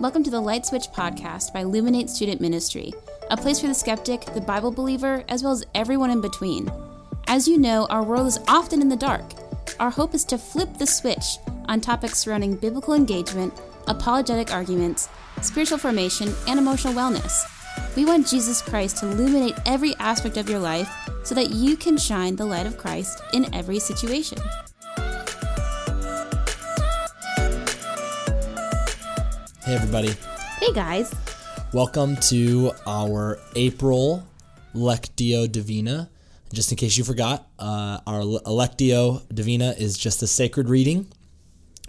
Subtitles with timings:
[0.00, 2.94] Welcome to the Light Switch podcast by Illuminate Student Ministry,
[3.32, 6.70] a place for the skeptic, the Bible believer, as well as everyone in between.
[7.26, 9.24] As you know, our world is often in the dark.
[9.80, 13.52] Our hope is to flip the switch on topics surrounding biblical engagement,
[13.88, 15.08] apologetic arguments,
[15.42, 17.44] spiritual formation, and emotional wellness.
[17.96, 20.88] We want Jesus Christ to illuminate every aspect of your life
[21.24, 24.38] so that you can shine the light of Christ in every situation.
[29.68, 30.14] Hey, everybody.
[30.60, 31.14] Hey, guys.
[31.74, 34.26] Welcome to our April
[34.74, 36.08] Lectio Divina.
[36.54, 41.12] Just in case you forgot, uh, our Lectio Divina is just a sacred reading.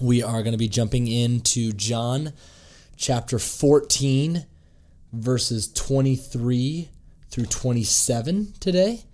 [0.02, 2.34] We are going to be jumping into John
[2.98, 4.46] chapter 14,
[5.14, 6.90] verses 23
[7.30, 9.06] through 27 today.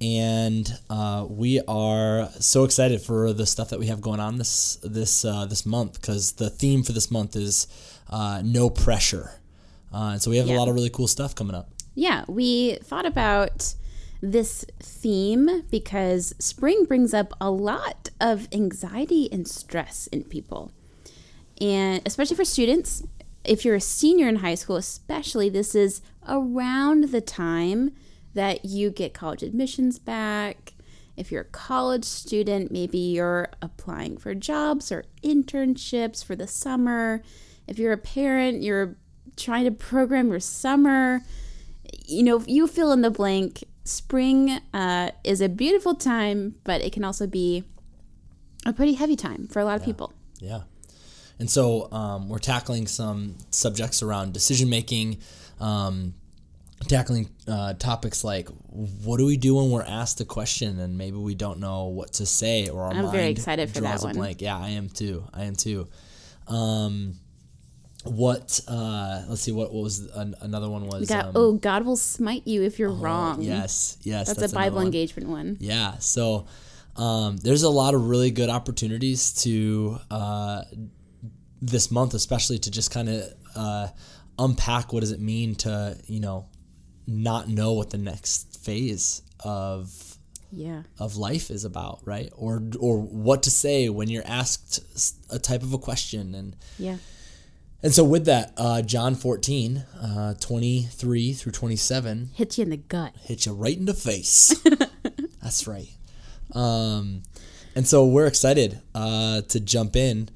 [0.00, 4.76] And uh, we are so excited for the stuff that we have going on this
[4.82, 7.66] this uh, this month because the theme for this month is
[8.08, 9.40] uh, no pressure.
[9.92, 10.56] Uh, and so we have yeah.
[10.56, 11.68] a lot of really cool stuff coming up.
[11.94, 13.74] Yeah, we thought about
[14.22, 20.72] this theme because spring brings up a lot of anxiety and stress in people.
[21.60, 23.02] And especially for students,
[23.44, 27.92] if you're a senior in high school, especially, this is around the time
[28.34, 30.74] that you get college admissions back.
[31.16, 37.22] If you're a college student, maybe you're applying for jobs or internships for the summer
[37.70, 38.96] if you're a parent, you're
[39.36, 41.22] trying to program your summer,
[42.04, 43.64] you know, you fill in the blank.
[43.84, 47.64] Spring uh, is a beautiful time, but it can also be
[48.66, 49.86] a pretty heavy time for a lot of yeah.
[49.86, 50.12] people.
[50.38, 50.60] Yeah.
[51.38, 55.18] And so um, we're tackling some subjects around decision making,
[55.60, 56.14] um,
[56.88, 58.48] tackling uh, topics like
[59.04, 62.12] what do we do when we're asked a question and maybe we don't know what
[62.14, 64.14] to say or our I'm mind very excited for draws that a one.
[64.16, 64.40] blank.
[64.40, 65.24] Yeah, I am too.
[65.32, 65.88] I am too.
[66.48, 67.14] Um,
[68.04, 71.52] what uh let's see what, what was an, another one was we got um, oh
[71.52, 74.86] god will smite you if you're oh, wrong yes yes that's, that's a bible one.
[74.86, 76.46] engagement one yeah so
[76.96, 80.62] um there's a lot of really good opportunities to uh
[81.60, 83.22] this month especially to just kind of
[83.54, 83.88] uh
[84.38, 86.48] unpack what does it mean to you know
[87.10, 90.16] not know what the next phase of
[90.52, 94.80] yeah of life is about right or or what to say when you're asked
[95.30, 96.96] a type of a question and yeah
[97.82, 102.30] and so with that, uh, John 14, uh, 23 through 27.
[102.34, 103.14] Hits you in the gut.
[103.22, 104.54] Hits you right in the face.
[105.42, 105.88] That's right.
[106.52, 107.22] Um,
[107.74, 110.28] and so we're excited uh, to jump in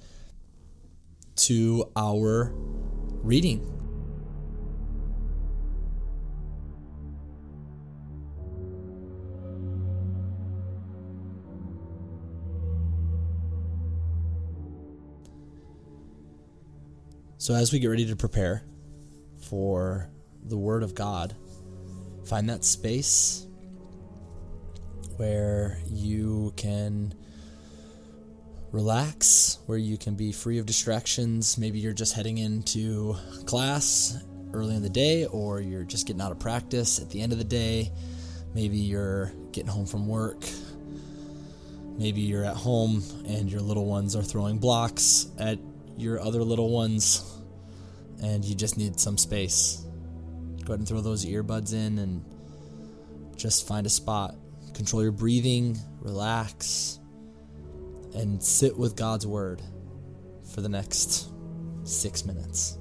[1.37, 3.84] to our reading.
[17.45, 18.63] So, as we get ready to prepare
[19.51, 20.09] for
[20.45, 21.37] the Word of God,
[22.25, 23.47] find that space
[25.19, 27.13] where you can
[28.73, 31.59] relax, where you can be free of distractions.
[31.59, 34.17] Maybe you're just heading into class
[34.55, 37.37] early in the day, or you're just getting out of practice at the end of
[37.37, 37.93] the day.
[38.55, 40.43] Maybe you're getting home from work.
[41.99, 45.59] Maybe you're at home and your little ones are throwing blocks at
[45.99, 47.33] your other little ones
[48.25, 49.85] and you just need some space.
[50.65, 52.25] Go ahead and throw those earbuds in and
[53.37, 54.35] just find a spot.
[54.73, 56.99] Control your breathing, relax,
[58.15, 59.61] and sit with God's Word
[60.55, 61.31] for the next
[61.85, 62.79] six minutes.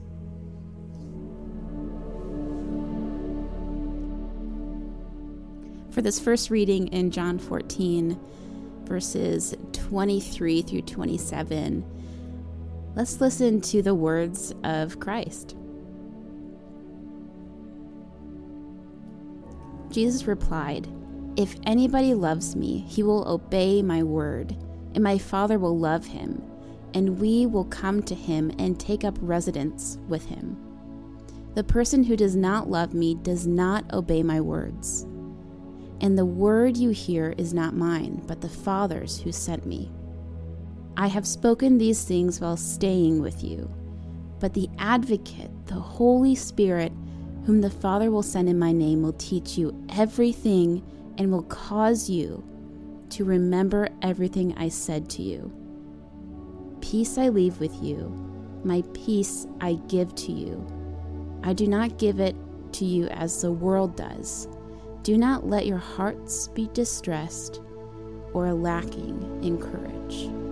[5.91, 8.17] For this first reading in John 14,
[8.85, 11.92] verses 23 through 27,
[12.95, 15.55] Let's listen to the words of Christ.
[19.89, 20.87] Jesus replied,
[21.35, 24.55] If anybody loves me, he will obey my word,
[24.93, 26.43] and my Father will love him,
[26.93, 30.55] and we will come to him and take up residence with him.
[31.55, 35.07] The person who does not love me does not obey my words.
[35.99, 39.91] And the word you hear is not mine, but the Father's who sent me.
[40.95, 43.69] I have spoken these things while staying with you.
[44.40, 46.91] But the Advocate, the Holy Spirit,
[47.45, 50.84] whom the Father will send in my name, will teach you everything
[51.17, 52.43] and will cause you
[53.09, 55.51] to remember everything I said to you.
[56.81, 58.09] Peace I leave with you,
[58.63, 60.66] my peace I give to you.
[61.43, 62.35] I do not give it
[62.73, 64.47] to you as the world does.
[65.03, 67.61] Do not let your hearts be distressed
[68.34, 70.42] or lacking in courage.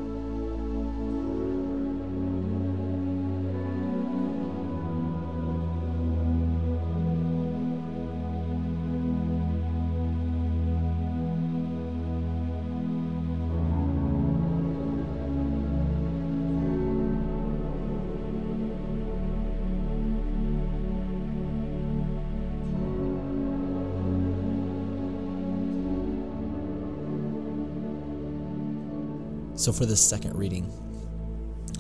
[29.62, 30.74] So, for this second reading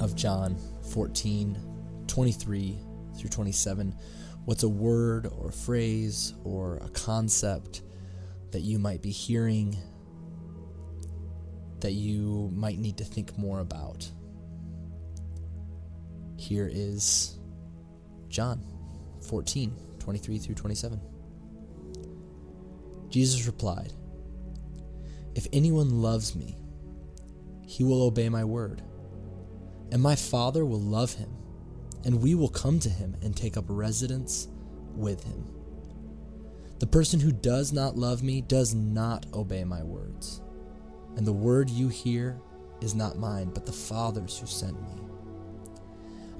[0.01, 0.55] of John
[0.91, 1.57] 14
[2.05, 2.79] 23
[3.17, 3.95] through 27,
[4.45, 7.81] what's a word or a phrase or a concept
[8.51, 9.75] that you might be hearing
[11.79, 14.07] that you might need to think more about?
[16.37, 17.39] Here is
[18.29, 18.63] John
[19.27, 21.01] 14 23 through 27.
[23.09, 23.91] Jesus replied,
[25.33, 26.60] If anyone loves me,
[27.71, 28.81] he will obey my word,
[29.93, 31.29] and my Father will love him,
[32.03, 34.49] and we will come to him and take up residence
[34.93, 35.47] with him.
[36.79, 40.41] The person who does not love me does not obey my words,
[41.15, 42.41] and the word you hear
[42.81, 45.01] is not mine, but the Father's who sent me.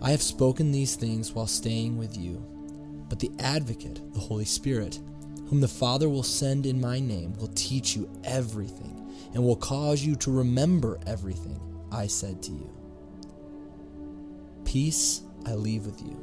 [0.02, 2.46] I have spoken these things while staying with you,
[3.08, 5.00] but the Advocate, the Holy Spirit,
[5.48, 8.91] whom the Father will send in my name, will teach you everything
[9.34, 11.60] and will cause you to remember everything
[11.92, 12.70] I said to you.
[14.66, 16.18] Peace I leave with you.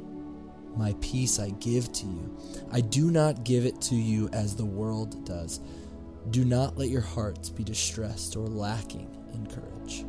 [0.75, 2.37] My peace I give to you.
[2.71, 5.59] I do not give it to you as the world does.
[6.29, 10.05] Do not let your hearts be distressed or lacking in courage.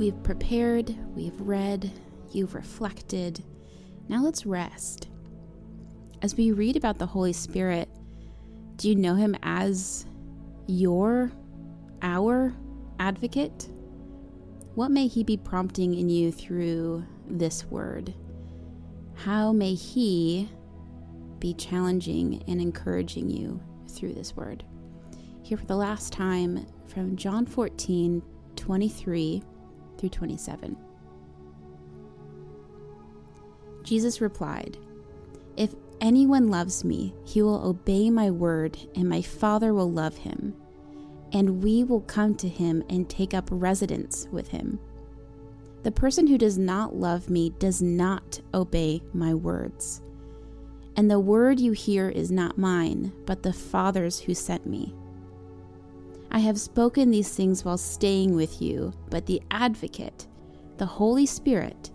[0.00, 1.92] We've prepared, we've read,
[2.32, 3.44] you've reflected.
[4.08, 5.08] Now let's rest.
[6.22, 7.86] As we read about the Holy Spirit,
[8.76, 10.06] do you know him as
[10.66, 11.30] your,
[12.00, 12.54] our
[12.98, 13.68] advocate?
[14.74, 18.14] What may he be prompting in you through this word?
[19.16, 20.48] How may he
[21.40, 24.64] be challenging and encouraging you through this word?
[25.42, 28.22] Here for the last time from John 14
[28.56, 29.42] 23
[30.00, 30.76] through 27.
[33.82, 34.78] Jesus replied,
[35.56, 40.54] If anyone loves me, he will obey my word, and my Father will love him,
[41.32, 44.80] and we will come to him and take up residence with him.
[45.82, 50.02] The person who does not love me does not obey my words.
[50.96, 54.94] And the word you hear is not mine, but the Father's who sent me.
[56.30, 60.26] I have spoken these things while staying with you, but the Advocate,
[60.76, 61.90] the Holy Spirit,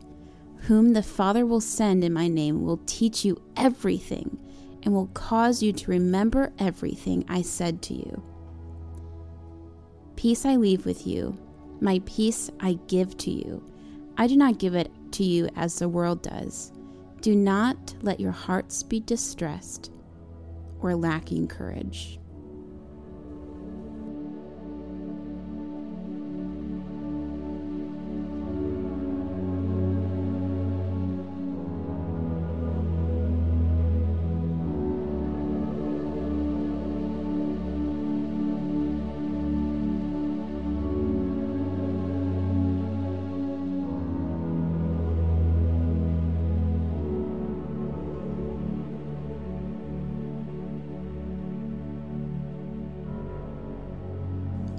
[0.58, 4.38] whom the Father will send in my name, will teach you everything
[4.84, 8.24] and will cause you to remember everything I said to you.
[10.16, 11.38] Peace I leave with you,
[11.80, 13.64] my peace I give to you.
[14.18, 16.72] I do not give it to you as the world does.
[17.22, 19.92] Do not let your hearts be distressed
[20.82, 22.20] or lacking courage.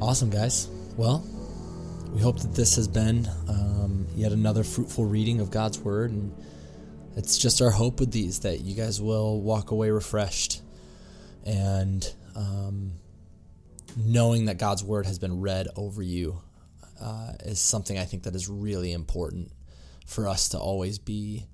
[0.07, 0.69] Awesome, guys.
[0.97, 1.27] Well,
[2.15, 6.13] we hope that this has been um, yet another fruitful reading of God's Word.
[6.13, 6.33] And
[7.17, 10.63] it's just our hope with these that you guys will walk away refreshed
[11.45, 12.93] and um,
[13.97, 16.41] knowing that God's Word has been read over you
[17.03, 19.51] uh, is something I think that is really important
[20.07, 21.47] for us to always be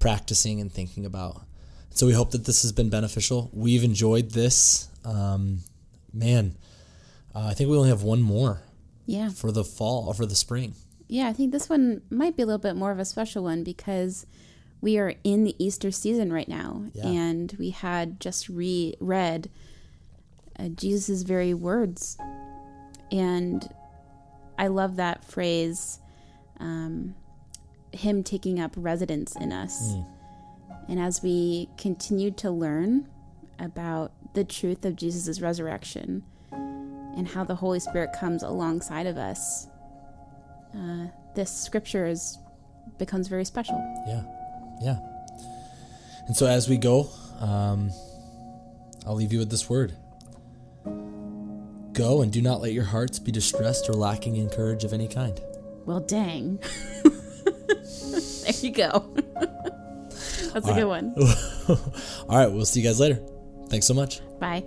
[0.00, 1.42] practicing and thinking about.
[1.90, 3.48] So we hope that this has been beneficial.
[3.52, 4.88] We've enjoyed this.
[5.04, 5.60] Um,
[6.12, 6.56] man,
[7.34, 8.62] uh, I think we only have one more.
[9.06, 9.30] Yeah.
[9.30, 10.74] For the fall or for the spring.
[11.08, 13.64] Yeah, I think this one might be a little bit more of a special one
[13.64, 14.26] because
[14.80, 17.06] we are in the Easter season right now, yeah.
[17.06, 19.50] and we had just re read
[20.58, 22.16] uh, Jesus' very words,
[23.10, 23.68] and
[24.58, 26.00] I love that phrase,
[26.58, 27.14] um,
[27.92, 29.92] him taking up residence in us.
[29.92, 30.06] Mm.
[30.88, 33.08] And as we continue to learn
[33.58, 36.24] about the truth of Jesus' resurrection,
[37.16, 39.68] and how the Holy Spirit comes alongside of us,
[40.74, 42.38] uh, this scripture is
[42.98, 43.76] becomes very special.
[44.06, 44.22] Yeah,
[44.82, 44.98] yeah.
[46.26, 47.08] And so as we go,
[47.40, 47.90] um,
[49.06, 49.94] I'll leave you with this word:
[51.92, 55.08] Go and do not let your hearts be distressed or lacking in courage of any
[55.08, 55.40] kind.
[55.84, 56.58] Well, dang.
[57.02, 59.14] there you go.
[60.52, 61.14] That's a good one.
[62.28, 63.20] All right, we'll see you guys later.
[63.68, 64.20] Thanks so much.
[64.38, 64.64] Bye.